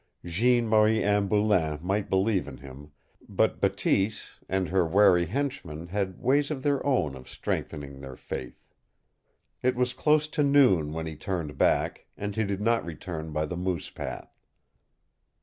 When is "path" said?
13.91-14.35